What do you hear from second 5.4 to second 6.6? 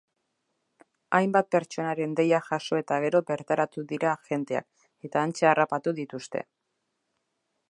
harrapatu dituzte.